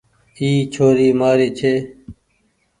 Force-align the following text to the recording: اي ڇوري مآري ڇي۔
اي 0.39 0.49
ڇوري 0.73 1.09
مآري 1.19 1.49
ڇي۔ 1.59 1.73